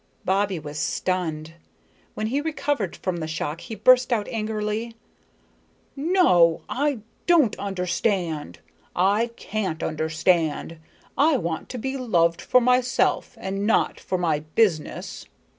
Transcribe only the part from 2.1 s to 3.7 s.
When he recovered from the shock